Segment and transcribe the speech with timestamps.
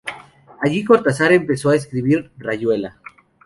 [0.61, 2.99] Allí Cortázar empezó a escribir "Rayuela".